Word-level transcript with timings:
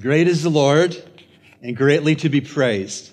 Great 0.00 0.26
is 0.26 0.42
the 0.42 0.50
Lord 0.50 1.00
and 1.62 1.76
greatly 1.76 2.16
to 2.16 2.28
be 2.28 2.40
praised. 2.40 3.10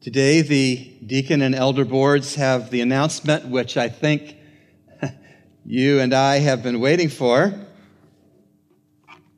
Today, 0.00 0.42
the 0.42 0.76
deacon 1.04 1.42
and 1.42 1.54
elder 1.54 1.84
boards 1.84 2.36
have 2.36 2.70
the 2.70 2.82
announcement 2.82 3.48
which 3.48 3.76
I 3.76 3.88
think 3.88 4.36
you 5.64 5.98
and 5.98 6.14
I 6.14 6.38
have 6.38 6.62
been 6.62 6.78
waiting 6.78 7.08
for, 7.08 7.52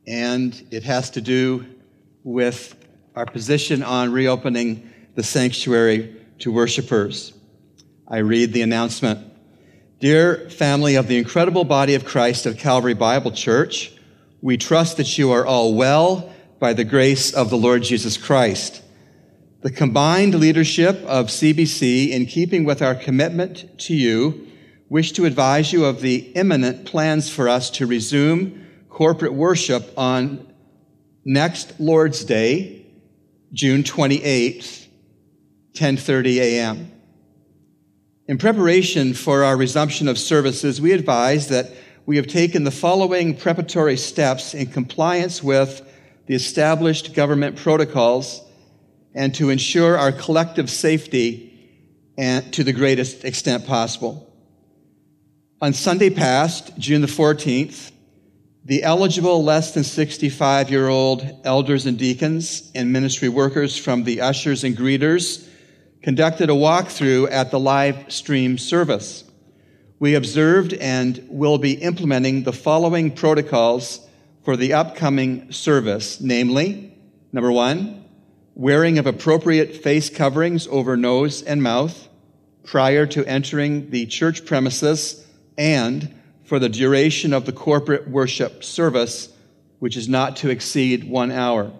and 0.06 0.66
it 0.70 0.82
has 0.82 1.10
to 1.10 1.22
do 1.22 1.64
with 2.24 2.74
our 3.14 3.24
position 3.24 3.82
on 3.82 4.12
reopening 4.12 4.90
the 5.14 5.22
sanctuary 5.22 6.14
to 6.40 6.52
worshipers. 6.52 7.32
I 8.06 8.18
read 8.18 8.52
the 8.52 8.62
announcement. 8.62 9.32
Dear 10.00 10.50
family 10.50 10.96
of 10.96 11.06
the 11.06 11.16
incredible 11.16 11.64
body 11.64 11.94
of 11.94 12.04
Christ 12.04 12.44
of 12.44 12.58
Calvary 12.58 12.94
Bible 12.94 13.30
Church, 13.30 13.92
we 14.40 14.56
trust 14.56 14.96
that 14.96 15.18
you 15.18 15.32
are 15.32 15.44
all 15.44 15.74
well 15.74 16.32
by 16.58 16.72
the 16.72 16.84
grace 16.84 17.32
of 17.32 17.50
the 17.50 17.56
Lord 17.56 17.82
Jesus 17.82 18.16
Christ. 18.16 18.82
The 19.62 19.70
combined 19.70 20.34
leadership 20.34 20.96
of 21.04 21.26
CBC, 21.26 22.10
in 22.10 22.26
keeping 22.26 22.64
with 22.64 22.80
our 22.80 22.94
commitment 22.94 23.78
to 23.80 23.94
you, 23.94 24.46
wish 24.88 25.12
to 25.12 25.24
advise 25.24 25.72
you 25.72 25.84
of 25.84 26.00
the 26.00 26.16
imminent 26.34 26.86
plans 26.86 27.28
for 27.28 27.48
us 27.48 27.68
to 27.70 27.86
resume 27.86 28.66
corporate 28.88 29.34
worship 29.34 29.92
on 29.96 30.52
next 31.24 31.78
Lord's 31.80 32.24
Day, 32.24 32.86
June 33.52 33.82
28th, 33.82 34.86
10:30 35.74 36.36
a.m. 36.38 36.92
In 38.26 38.38
preparation 38.38 39.14
for 39.14 39.42
our 39.42 39.56
resumption 39.56 40.06
of 40.06 40.18
services, 40.18 40.80
we 40.80 40.92
advise 40.92 41.48
that 41.48 41.72
we 42.08 42.16
have 42.16 42.26
taken 42.26 42.64
the 42.64 42.70
following 42.70 43.36
preparatory 43.36 43.98
steps 43.98 44.54
in 44.54 44.64
compliance 44.64 45.42
with 45.42 45.86
the 46.24 46.34
established 46.34 47.12
government 47.12 47.54
protocols 47.54 48.40
and 49.12 49.34
to 49.34 49.50
ensure 49.50 49.98
our 49.98 50.10
collective 50.10 50.70
safety 50.70 51.52
and 52.16 52.50
to 52.54 52.64
the 52.64 52.72
greatest 52.72 53.26
extent 53.26 53.66
possible. 53.66 54.26
On 55.60 55.74
Sunday 55.74 56.08
past, 56.08 56.78
June 56.78 57.02
the 57.02 57.06
14th, 57.06 57.92
the 58.64 58.84
eligible 58.84 59.44
less 59.44 59.74
than 59.74 59.84
65 59.84 60.70
year 60.70 60.88
old 60.88 61.22
elders 61.44 61.84
and 61.84 61.98
deacons 61.98 62.72
and 62.74 62.90
ministry 62.90 63.28
workers 63.28 63.76
from 63.76 64.04
the 64.04 64.22
ushers 64.22 64.64
and 64.64 64.74
greeters 64.74 65.46
conducted 66.00 66.48
a 66.48 66.54
walkthrough 66.54 67.30
at 67.30 67.50
the 67.50 67.60
live 67.60 68.10
stream 68.10 68.56
service 68.56 69.27
we 69.98 70.14
observed 70.14 70.72
and 70.74 71.24
will 71.28 71.58
be 71.58 71.72
implementing 71.72 72.44
the 72.44 72.52
following 72.52 73.10
protocols 73.10 74.06
for 74.44 74.56
the 74.56 74.72
upcoming 74.72 75.50
service, 75.52 76.20
namely, 76.20 76.92
number 77.32 77.50
one, 77.50 78.04
wearing 78.54 78.98
of 78.98 79.06
appropriate 79.06 79.76
face 79.76 80.08
coverings 80.08 80.66
over 80.68 80.96
nose 80.96 81.42
and 81.42 81.62
mouth 81.62 82.08
prior 82.64 83.06
to 83.06 83.26
entering 83.26 83.90
the 83.90 84.06
church 84.06 84.44
premises 84.44 85.26
and 85.56 86.14
for 86.44 86.58
the 86.58 86.68
duration 86.68 87.32
of 87.32 87.44
the 87.44 87.52
corporate 87.52 88.08
worship 88.08 88.62
service, 88.62 89.28
which 89.80 89.96
is 89.96 90.08
not 90.08 90.36
to 90.36 90.50
exceed 90.50 91.04
one 91.04 91.30
hour. 91.30 91.72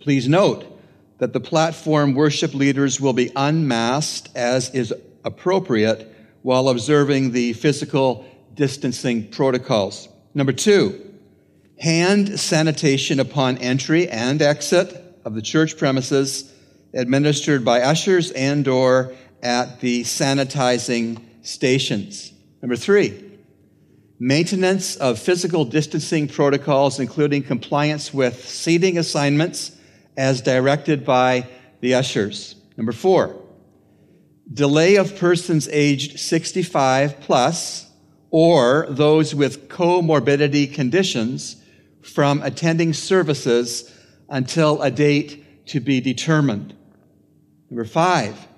Please 0.00 0.28
note 0.28 0.64
that 1.18 1.32
the 1.32 1.40
platform 1.40 2.14
worship 2.14 2.54
leaders 2.54 3.00
will 3.00 3.12
be 3.12 3.32
unmasked 3.34 4.28
as 4.34 4.70
is 4.70 4.94
appropriate 5.24 6.13
while 6.44 6.68
observing 6.68 7.32
the 7.32 7.54
physical 7.54 8.22
distancing 8.52 9.26
protocols. 9.30 10.10
Number 10.34 10.52
two, 10.52 11.00
hand 11.80 12.38
sanitation 12.38 13.18
upon 13.18 13.56
entry 13.58 14.10
and 14.10 14.42
exit 14.42 14.94
of 15.24 15.34
the 15.34 15.40
church 15.40 15.78
premises 15.78 16.52
administered 16.92 17.64
by 17.64 17.80
ushers 17.80 18.30
and 18.32 18.68
or 18.68 19.14
at 19.42 19.80
the 19.80 20.02
sanitizing 20.02 21.18
stations. 21.40 22.34
Number 22.60 22.76
three, 22.76 23.24
maintenance 24.18 24.96
of 24.96 25.18
physical 25.18 25.64
distancing 25.64 26.28
protocols, 26.28 27.00
including 27.00 27.42
compliance 27.42 28.12
with 28.12 28.46
seating 28.46 28.98
assignments 28.98 29.78
as 30.18 30.42
directed 30.42 31.06
by 31.06 31.48
the 31.80 31.94
ushers. 31.94 32.56
Number 32.76 32.92
four, 32.92 33.43
delay 34.52 34.96
of 34.96 35.16
persons 35.16 35.68
aged 35.68 36.18
65 36.18 37.20
plus 37.20 37.90
or 38.30 38.86
those 38.90 39.34
with 39.34 39.68
comorbidity 39.68 40.72
conditions 40.72 41.56
from 42.02 42.42
attending 42.42 42.92
services 42.92 43.90
until 44.28 44.82
a 44.82 44.90
date 44.90 45.66
to 45.66 45.80
be 45.80 46.00
determined. 46.00 46.74
Number 47.70 47.84
five, 47.84 48.48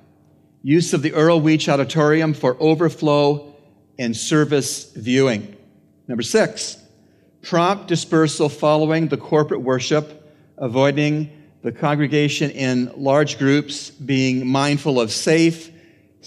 use 0.62 0.92
of 0.92 1.02
the 1.02 1.12
Earl 1.12 1.40
Weech 1.40 1.68
Auditorium 1.68 2.34
for 2.34 2.56
overflow 2.58 3.54
and 3.98 4.16
service 4.16 4.92
viewing. 4.92 5.56
Number 6.08 6.22
six, 6.22 6.78
prompt 7.42 7.86
dispersal 7.86 8.48
following 8.48 9.08
the 9.08 9.16
corporate 9.16 9.62
worship, 9.62 10.34
avoiding 10.58 11.30
the 11.62 11.72
congregation 11.72 12.50
in 12.50 12.92
large 12.96 13.38
groups, 13.38 13.90
being 13.90 14.46
mindful 14.46 15.00
of 15.00 15.12
safe, 15.12 15.70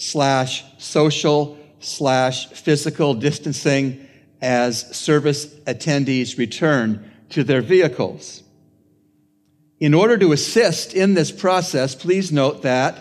slash 0.00 0.64
social 0.78 1.58
slash 1.78 2.48
physical 2.48 3.14
distancing 3.14 4.06
as 4.40 4.96
service 4.96 5.46
attendees 5.66 6.38
return 6.38 7.10
to 7.28 7.44
their 7.44 7.60
vehicles. 7.60 8.42
In 9.78 9.92
order 9.94 10.16
to 10.18 10.32
assist 10.32 10.94
in 10.94 11.14
this 11.14 11.30
process, 11.30 11.94
please 11.94 12.32
note 12.32 12.62
that 12.62 12.98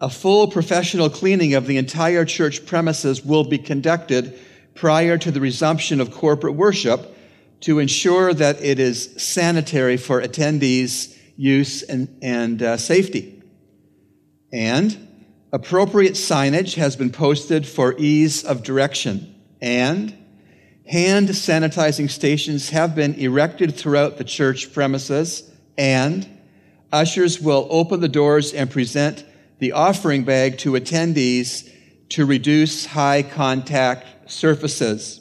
a 0.00 0.08
full 0.08 0.48
professional 0.48 1.10
cleaning 1.10 1.54
of 1.54 1.66
the 1.66 1.76
entire 1.76 2.24
church 2.24 2.66
premises 2.66 3.24
will 3.24 3.44
be 3.44 3.58
conducted 3.58 4.38
prior 4.74 5.18
to 5.18 5.30
the 5.30 5.40
resumption 5.40 6.00
of 6.00 6.12
corporate 6.12 6.54
worship 6.54 7.16
to 7.60 7.78
ensure 7.78 8.32
that 8.32 8.62
it 8.62 8.78
is 8.78 9.14
sanitary 9.16 9.96
for 9.96 10.20
attendees' 10.20 11.16
use 11.36 11.82
and, 11.82 12.18
and 12.22 12.62
uh, 12.62 12.76
safety. 12.76 13.42
And 14.52 15.11
Appropriate 15.54 16.14
signage 16.14 16.76
has 16.76 16.96
been 16.96 17.10
posted 17.10 17.66
for 17.66 17.94
ease 17.98 18.42
of 18.42 18.62
direction, 18.62 19.34
and 19.60 20.16
hand 20.86 21.28
sanitizing 21.28 22.08
stations 22.08 22.70
have 22.70 22.94
been 22.94 23.14
erected 23.16 23.74
throughout 23.76 24.16
the 24.16 24.24
church 24.24 24.72
premises, 24.72 25.52
and 25.76 26.26
ushers 26.90 27.38
will 27.38 27.66
open 27.68 28.00
the 28.00 28.08
doors 28.08 28.54
and 28.54 28.70
present 28.70 29.26
the 29.58 29.72
offering 29.72 30.24
bag 30.24 30.56
to 30.56 30.72
attendees 30.72 31.70
to 32.08 32.24
reduce 32.24 32.86
high 32.86 33.22
contact 33.22 34.30
surfaces. 34.30 35.20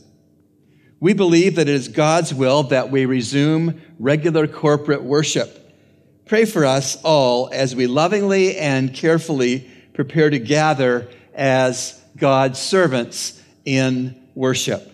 We 1.01 1.11
believe 1.13 1.55
that 1.57 1.67
it 1.67 1.75
is 1.75 1.89
God's 1.89 2.33
will 2.33 2.63
that 2.63 2.89
we 2.89 3.05
resume 3.05 3.81
regular 3.99 4.47
corporate 4.47 5.03
worship. 5.03 5.57
Pray 6.25 6.45
for 6.45 6.63
us 6.63 6.95
all 7.03 7.49
as 7.51 7.75
we 7.75 7.85
lovingly 7.85 8.55
and 8.57 8.93
carefully 8.93 9.67
prepare 9.93 10.29
to 10.29 10.39
gather 10.39 11.07
as 11.33 11.99
God's 12.17 12.59
servants 12.59 13.41
in 13.65 14.15
worship. 14.35 14.87